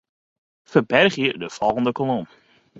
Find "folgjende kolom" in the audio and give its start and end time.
1.59-2.27